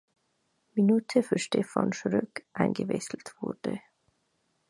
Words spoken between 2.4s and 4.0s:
eingewechselt wurde.